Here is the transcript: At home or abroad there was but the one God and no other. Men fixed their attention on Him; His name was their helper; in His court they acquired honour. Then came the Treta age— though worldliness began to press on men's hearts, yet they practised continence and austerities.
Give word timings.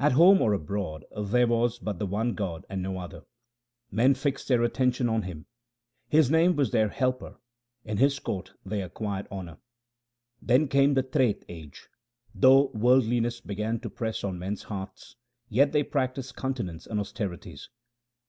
At 0.00 0.10
home 0.18 0.42
or 0.42 0.52
abroad 0.52 1.04
there 1.16 1.46
was 1.46 1.78
but 1.78 2.00
the 2.00 2.06
one 2.06 2.34
God 2.34 2.66
and 2.68 2.82
no 2.82 2.98
other. 2.98 3.22
Men 3.88 4.14
fixed 4.14 4.48
their 4.48 4.64
attention 4.64 5.08
on 5.08 5.22
Him; 5.22 5.46
His 6.08 6.28
name 6.28 6.56
was 6.56 6.72
their 6.72 6.88
helper; 6.88 7.36
in 7.84 7.98
His 7.98 8.18
court 8.18 8.52
they 8.66 8.82
acquired 8.82 9.28
honour. 9.30 9.58
Then 10.42 10.66
came 10.66 10.94
the 10.94 11.04
Treta 11.04 11.44
age— 11.48 11.88
though 12.34 12.72
worldliness 12.74 13.40
began 13.40 13.78
to 13.82 13.90
press 13.90 14.24
on 14.24 14.40
men's 14.40 14.64
hearts, 14.64 15.14
yet 15.48 15.70
they 15.70 15.84
practised 15.84 16.34
continence 16.34 16.88
and 16.88 16.98
austerities. 16.98 17.68